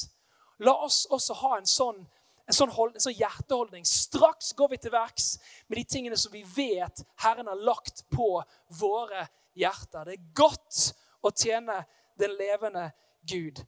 [0.63, 2.01] La oss også ha en sånn,
[2.47, 3.86] en sånn, hold, en sånn hjerteholdning.
[3.88, 8.36] Straks går vi til verks med de tingene som vi vet Herren har lagt på
[8.79, 9.25] våre
[9.56, 10.10] hjerter.
[10.10, 10.84] Det er godt
[11.23, 11.79] å tjene
[12.19, 12.89] den levende
[13.23, 13.63] Gud.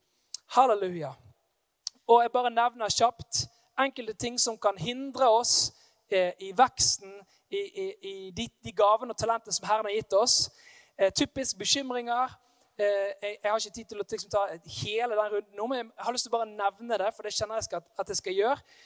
[0.57, 1.15] Halleluja.
[2.05, 3.45] Og jeg bare nevner kjapt
[3.79, 5.73] enkelte ting som kan hindre oss
[6.09, 7.11] eh, i veksten
[7.49, 10.49] i, i, i de, de, gavene og talentene som Herren har gitt oss.
[10.97, 12.33] Eh, typisk bekymringer.
[12.77, 12.85] Eh,
[13.21, 14.45] jeg, jeg, har ikke tid til å liksom, ta
[14.81, 17.35] hele den runden nå, men jeg har lyst til å bare nevne det, for det
[17.35, 18.77] kjenner jeg skal, at jeg skal gjøre.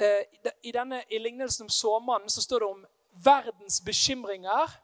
[0.00, 0.22] Eh,
[0.62, 2.84] I, denne, I lignelsen om såmannen så står det om
[3.24, 4.76] verdens bekymringer,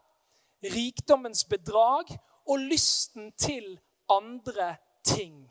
[0.73, 2.11] rikdommens bedrag
[2.47, 3.77] og lysten til
[4.11, 4.75] andre
[5.07, 5.45] ting.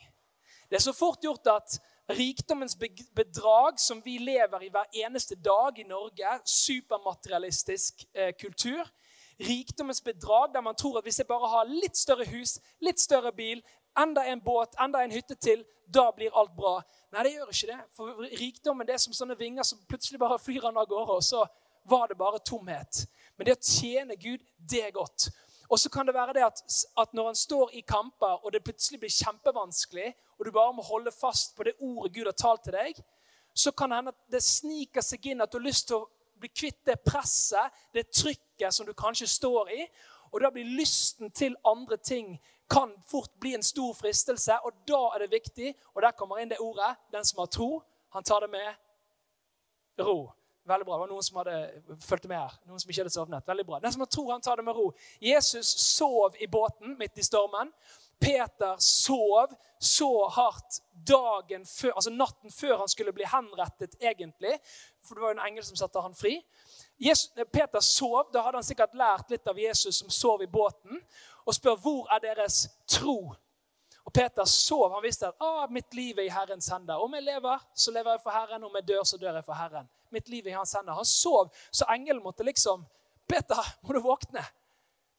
[0.70, 1.78] Det er så fort gjort at
[2.10, 2.76] Rikdommens
[3.16, 6.40] bedrag som vi lever i hver eneste dag i Norge.
[6.46, 8.86] Supermaterialistisk eh, kultur.
[9.40, 13.34] Rikdommens bedrag der man tror at hvis jeg bare har litt større hus, litt større
[13.34, 13.64] bil,
[13.98, 16.78] enda en båt, enda en hytte til, da blir alt bra.
[17.12, 17.82] Nei, det gjør ikke det.
[17.98, 21.42] For rikdommen det er som sånne vinger som plutselig bare flyr av gårde, og så
[21.90, 23.06] var det bare tomhet.
[23.36, 25.30] Men det å tjene Gud, det er godt.
[25.70, 26.62] Og så kan det være det at,
[26.98, 30.84] at når en står i kamper, og det plutselig blir kjempevanskelig, og du bare må
[30.84, 33.00] holde fast på det ordet Gud har talt til deg,
[33.56, 36.10] så kan det hende at det sniker seg inn at du har lyst til å
[36.40, 39.86] bli kvitt det presset, det trykket som du kanskje står i.
[40.34, 42.36] Og da blir lysten til andre ting
[42.70, 44.58] kan fort bli en stor fristelse.
[44.68, 47.84] Og da er det viktig, og der kommer inn det ordet, den som har tro,
[48.14, 50.34] han tar det med ro.
[50.66, 50.96] Veldig bra.
[50.96, 51.58] Det var noen som hadde
[52.02, 52.54] fulgte med her.
[52.66, 53.46] Noen som ikke hadde sovnet.
[53.48, 53.80] Veldig bra.
[53.84, 54.88] Den som tror han tar det med ro.
[55.22, 57.70] Jesus sov i båten midt i stormen.
[58.20, 64.56] Peter sov så hardt dagen før, altså natten før han skulle bli henrettet, egentlig.
[65.06, 66.40] For det var jo en engel som satte han fri.
[66.98, 68.32] Jesus, Peter sov.
[68.34, 71.02] Da hadde han sikkert lært litt av Jesus som sov i båten,
[71.46, 73.36] og spør hvor er deres tro.
[74.06, 74.88] Og Peter sov.
[74.94, 77.02] Han visste at ah, mitt liv er i Herrens hender.
[77.02, 78.64] Om jeg lever, så lever jeg for Herren.
[78.64, 79.90] Om jeg dør, så dør jeg for Herren.
[80.16, 80.96] Mitt liv i hans hender.
[80.98, 82.86] Han sov, så engelen måtte liksom
[83.28, 84.44] Peter, må du våkne.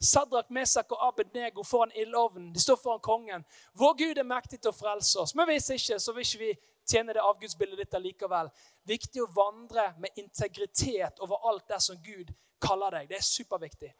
[0.00, 2.52] Sadrak, Mesak og Abednego foran ildovnen.
[2.52, 3.44] De står foran kongen.
[3.72, 5.34] Vår Gud er mektig til å frelse oss.
[5.34, 6.50] Men hvis ikke, så vil ikke vi
[6.86, 8.50] tjene det avgudsbildet ditt allikevel.
[8.86, 12.32] Viktig å vandre med integritet over alt det som Gud
[12.62, 13.08] kaller deg.
[13.08, 13.92] Det er superviktig.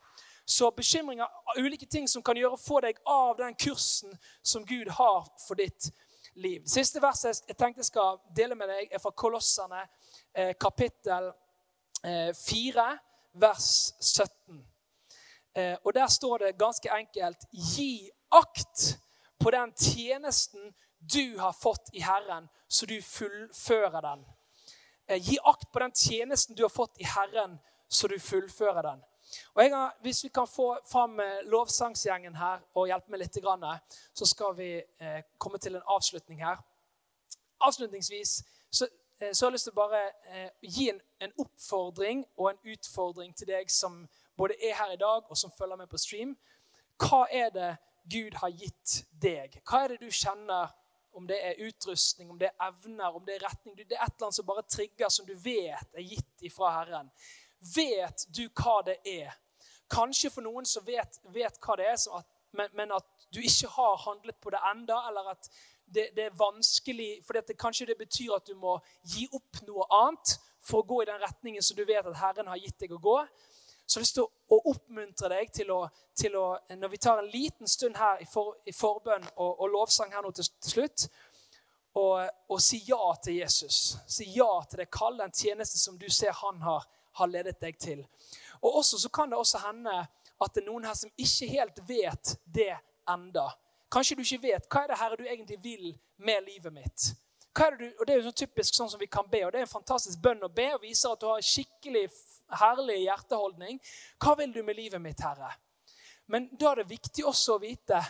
[0.47, 1.27] Så bekymringer
[1.59, 5.89] ulike ting som kan gjøre få deg av den kursen som Gud har for ditt
[6.37, 6.63] liv.
[6.69, 10.06] Siste verset jeg tenkte jeg skal dele med deg, er fra Kolossene eh,
[10.61, 11.33] kapittel
[12.05, 12.99] eh, 4,
[13.33, 14.67] vers 17.
[15.57, 18.99] Eh, og Der står det ganske enkelt Gi akt
[19.39, 24.25] på den tjenesten du har fått i Herren, så du fullfører den.
[25.07, 29.03] Eh, gi akt på den tjenesten du har fått i Herren, så du fullfører den.
[29.55, 33.39] Og har, Hvis vi kan få fram eh, lovsangsgjengen her og hjelpe meg litt,
[34.15, 36.57] så skal vi eh, komme til en avslutning her.
[37.61, 38.89] Avslutningsvis så,
[39.21, 40.03] så har jeg lyst til å bare
[40.61, 44.03] gi en, en, oppfordring og en utfordring til deg som
[44.37, 46.35] både er her i dag, og som følger med på stream.
[47.01, 47.71] Hva er det
[48.13, 49.57] Gud har gitt deg?
[49.65, 50.75] Hva er det du kjenner
[51.17, 53.77] om det er utrustning, om det er evner, om det er retning.
[53.77, 57.09] Det er et eller annet som bare trigger, som du vet er gitt ifra Herren.
[57.73, 59.33] Vet du hva det er?
[59.89, 63.71] Kanskje for noen som vet, vet hva det er, at, men, men, at du ikke
[63.79, 65.49] har handlet på det enda, eller at
[65.87, 69.87] det, det er vanskelig for dette, Kanskje det betyr at du må gi opp noe
[70.03, 72.97] annet for å gå i den retningen som du vet at Herren har gitt deg
[72.97, 73.21] å gå.
[73.87, 75.79] Så jeg har lyst til å oppmuntre deg til å,
[76.19, 79.69] til å, når vi tar en liten stund her i, for, i forbønn og, og,
[79.71, 81.07] lovsang her nå til, til slutt,
[81.97, 83.95] og, og, si ja til Jesus.
[84.11, 86.83] Si ja til det kall, den tjeneste som du ser han har,
[87.21, 88.03] har, ledet deg til.
[88.59, 91.81] Og også så kan det også hende at det er noen her som ikke helt
[91.89, 92.75] vet det
[93.09, 93.47] enda.
[93.93, 95.87] Kanskje du ikke vet hva er det Herre du egentlig vil
[96.19, 97.13] med livet mitt.
[97.57, 99.63] Det du, og Det er jo sånn typisk sånn som vi kan be, og det
[99.63, 102.05] er en fantastisk bønn å be og viser at du har skikkelig
[102.61, 103.79] herlig hjerteholdning.
[104.21, 105.55] Hva vil du med livet mitt, Herre?
[106.27, 108.03] Men da er det viktig også å vite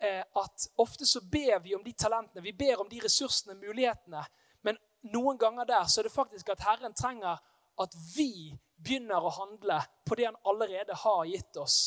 [0.00, 4.24] eh, at ofte så ber vi om de talentene, vi ber om de ressursene, mulighetene.
[4.66, 4.80] Men
[5.12, 7.38] noen ganger der så er det faktisk at Herren trenger
[7.80, 9.78] at vi begynner å handle
[10.08, 11.78] på det han allerede har gitt oss.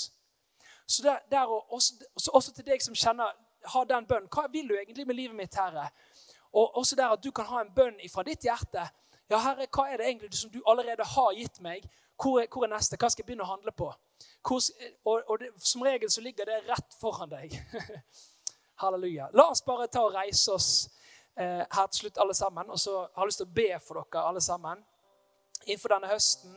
[0.88, 1.94] Så der, der også,
[2.34, 3.32] også, til deg som kjenner,
[3.74, 4.30] har den bønnen.
[4.32, 5.88] Hva vil du egentlig med livet mitt, Herre?
[6.54, 8.84] Og også der at du kan ha en bønn fra ditt hjerte
[9.32, 11.86] ja, Herre, hva er det egentlig som du allerede har gitt meg?
[12.20, 12.98] Hvor er, hvor er neste?
[13.00, 13.88] Hva skal jeg begynne å handle på?
[14.46, 14.60] Hvor,
[15.08, 17.56] og, og det, Som regel så ligger det rett foran deg.
[18.84, 19.30] Halleluja.
[19.34, 20.70] La oss bare ta og reise oss
[21.40, 22.70] eh, her til slutt, alle sammen.
[22.70, 24.84] Og så har jeg lyst til å be for dere alle sammen
[25.64, 26.56] innenfor denne høsten.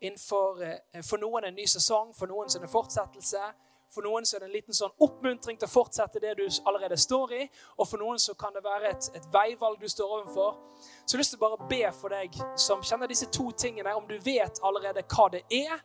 [0.00, 3.42] Innenfor, eh, for noen en ny sesong, for noen en fortsettelse.
[3.90, 7.32] For noen er det en liten sånn oppmuntring til å fortsette det du allerede står
[7.34, 7.40] i.
[7.76, 10.60] Og for noen så kan det være et, et veivalg du står overfor.
[10.78, 13.96] Så jeg har lyst til å bare be for deg som kjenner disse to tingene,
[13.98, 15.82] om du vet allerede hva det er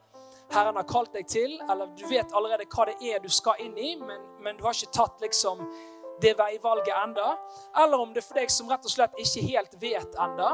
[0.53, 3.77] Herren har kalt deg til, eller du vet allerede hva det er du skal inn
[3.81, 5.63] i, men, men du har ikke tatt liksom
[6.21, 7.33] det veivalget enda.
[7.83, 10.53] Eller om det er for deg som rett og slett ikke helt vet enda.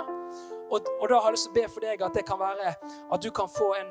[0.72, 2.74] Og, og, da har jeg lyst til å be for deg at det kan være
[3.12, 3.90] at du kan få en,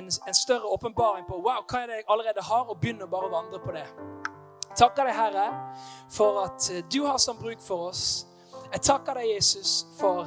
[0.00, 3.28] en, en større åpenbaring på wow, hva er det jeg allerede har, og begynne bare
[3.28, 3.84] å vandre på det.
[4.74, 5.48] Takker deg, Herre,
[6.10, 8.24] for at eh, du har sånn bruk for oss.
[8.72, 10.24] Jeg takker deg, Jesus, for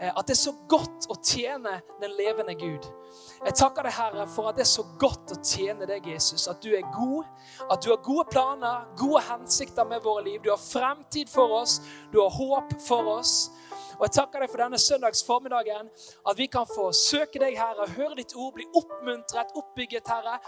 [0.00, 2.88] eh, at det er så godt å tjene den levende Gud.
[3.44, 6.48] Jeg takker deg, Herre, for at det er så godt å tjene deg, Jesus.
[6.50, 7.28] At du er god,
[7.68, 10.40] at du har gode planer, gode hensikter med våre liv.
[10.42, 11.78] Du har fremtid for oss,
[12.10, 13.52] du har håp for oss.
[13.98, 15.90] Og jeg takker deg for denne søndags formiddagen,
[16.30, 20.38] at vi kan få søke deg, Herre, høre ditt ord, bli oppmuntret, oppbygget, Herre.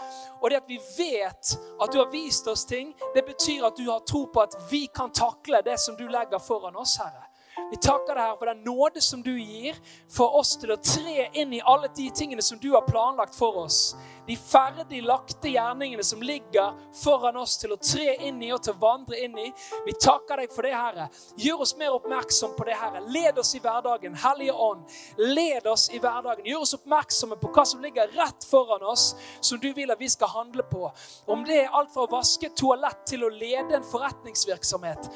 [0.41, 3.87] Og det at vi vet at du har vist oss ting, det betyr at du
[3.91, 7.26] har tro på at vi kan takle det som du legger foran oss, Herre.
[7.71, 9.77] Vi takker deg, Herre, for den nåde som du gir
[10.11, 13.63] for oss til å tre inn i alle de tingene som du har planlagt for
[13.65, 13.81] oss
[14.27, 18.75] de ferdig lagte gjerningene som ligger foran oss til å tre inn i og til
[18.75, 19.45] å vandre inn i.
[19.85, 21.05] Vi takker deg for det, Herre.
[21.39, 23.05] Gjør oss mer oppmerksom på det, Herre.
[23.07, 24.17] Led oss i hverdagen.
[24.19, 24.83] Hellige Ånd,
[25.21, 26.43] led oss i hverdagen.
[26.43, 30.11] Gjør oss oppmerksomme på hva som ligger rett foran oss, som du vil at vi
[30.11, 30.91] skal handle på.
[31.31, 35.07] Om det er alt fra å vaske toalett til å lede en forretningsvirksomhet.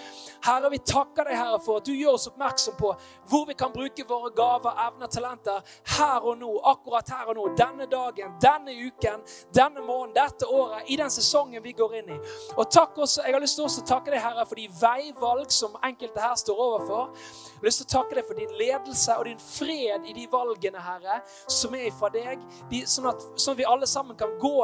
[0.48, 2.94] Herre, vi takker deg, Herre, for at du gjør oss oppmerksom på
[3.30, 5.62] hvor vi kan bruke våre gaver, evner, talenter
[5.98, 9.22] her og nå, akkurat her og nå, denne dagen, denne uken
[9.54, 12.18] denne måneden, dette året, i den sesongen vi går inn i.
[12.58, 15.76] Og takk også, Jeg har lyst til å takke deg, Herre, for de veivalg som
[15.84, 17.12] enkelte her står overfor.
[17.16, 20.28] Jeg har lyst til å takke deg for din ledelse og din fred i de
[20.32, 22.42] valgene, Herre, som er fra deg.
[22.72, 24.56] De, sånn, at, sånn at vi alle sammen kan gå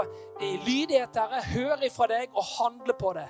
[0.41, 3.27] i lydighet, Herre, høre ifra deg og handle på det.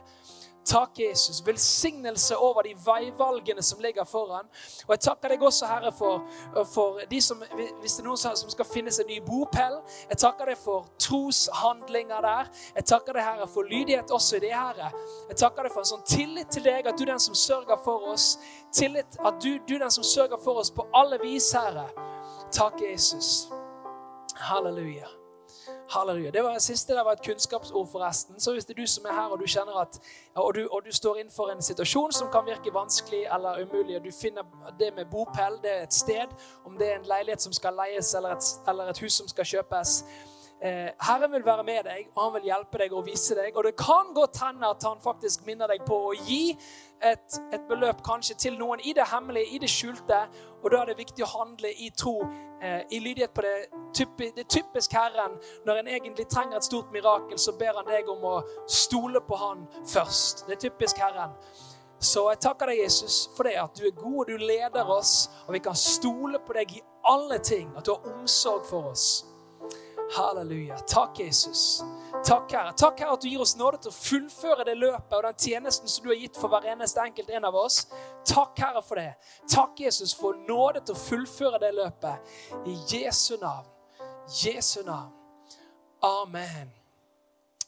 [0.67, 1.45] Takk, Jesus.
[1.45, 4.45] Velsignelse over de veivalgene som ligger foran.
[4.87, 6.25] Og jeg takker deg også, Herre, for,
[6.73, 7.43] for de som,
[7.81, 9.77] hvis det er noen som skal finnes en ny bopel.
[10.09, 12.51] Jeg takker deg for troshandlinger der.
[12.75, 14.91] Jeg takker deg, Herre, for lydighet også i det, Herre.
[15.29, 17.79] Jeg takker deg for en sånn tillit til deg, at du er den som sørger
[17.85, 18.33] for oss.
[18.75, 21.87] Tillit at du, du er den som sørger for oss på alle vis, Herre.
[22.51, 23.47] Takk, Jesus.
[24.49, 25.16] Halleluja.
[25.89, 26.31] Halleluja.
[26.31, 28.39] Det var det siste det var et kunnskapsord, forresten.
[28.39, 29.99] Så hvis det er du som er her og du kjenner at
[30.35, 34.03] og du, og du står innenfor en situasjon som kan virke vanskelig eller umulig, og
[34.05, 34.43] du finner
[34.79, 36.33] det med bopel, det er et sted,
[36.65, 39.45] om det er en leilighet som skal leies eller et, eller et hus som skal
[39.45, 40.03] kjøpes
[40.61, 43.55] eh, Herren vil være med deg, og han vil hjelpe deg og vise deg.
[43.55, 46.57] Og det kan godt hende at han faktisk minner deg på å gi
[47.03, 50.19] et, et, beløp kanskje til noen i det hemmelige, i det skjulte.
[50.63, 52.15] Og da er det viktig å handle i tro,
[52.61, 53.53] eh, i lydighet på det,
[53.93, 55.37] typi, det typisk Herren.
[55.65, 58.35] Når en egentlig trenger et stort mirakel, så ber han deg om å
[58.67, 60.47] stole på han først.
[60.47, 61.37] Det er typisk Herren.
[61.99, 65.29] Så jeg takker deg, Jesus, for det at du er god, og du leder oss,
[65.47, 67.71] og vi kan stole på deg i alle ting.
[67.77, 69.25] At du har omsorg for oss.
[70.15, 70.77] Halleluja.
[70.77, 71.83] Takk, Jesus.
[72.25, 72.73] Takk, Herre.
[72.73, 75.91] Takk, Herre, at du gir oss nåde til å fullføre det løpet og den tjenesten
[75.91, 77.81] som du har gitt for hver eneste enkelt en av oss.
[78.25, 79.13] Takk, Herre, for det.
[79.51, 82.33] Takk, Jesus, for nåde til å fullføre det løpet.
[82.65, 83.67] I Jesu navn.
[84.43, 85.11] Jesu navn.
[86.03, 86.71] Amen.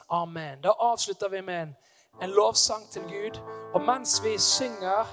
[0.10, 0.62] Amen.
[0.62, 1.76] Da avslutter vi med en,
[2.22, 3.42] en lovsang til Gud.
[3.74, 5.12] Og mens vi synger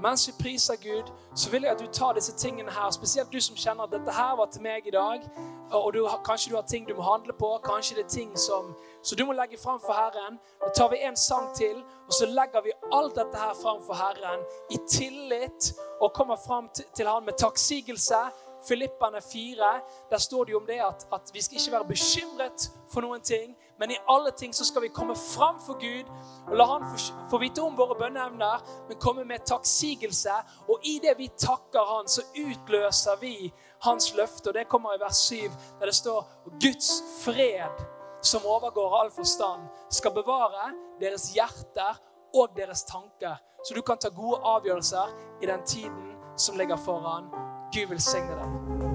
[0.00, 2.90] mens vi priser Gud, så vil jeg at du tar disse tingene her.
[2.90, 5.24] Spesielt du som kjenner at dette her var til meg i dag.
[5.72, 7.58] Og du, kanskje du har ting du må handle på.
[7.64, 10.38] Kanskje det er ting som så du må legge fram for Herren.
[10.60, 13.96] Da tar vi en sang til, og så legger vi alt dette her fram for
[13.96, 18.20] Herren i tillit og kommer fram til Han med takksigelse.
[18.68, 22.70] Filippene 4, der står det jo om det at, at vi skal ikke være bekymret
[22.92, 26.08] for noen ting, men i alle ting så skal vi komme fram for Gud
[26.50, 26.84] og la Han
[27.30, 30.34] få vite om våre bønneevner, men komme med takksigelse.
[30.68, 34.50] Og i det vi takker Han, så utløser vi Hans løfte.
[34.50, 35.36] Og det kommer i vers 7,
[35.80, 36.28] der det står
[36.60, 36.90] Guds
[37.24, 37.84] fred,
[38.22, 41.96] som overgår all forstand, skal bevare deres hjerter
[42.34, 43.40] og deres tanker.
[43.64, 47.32] Så du kan ta gode avgjørelser i den tiden som ligger foran.
[47.72, 48.89] Gud velsigne deg.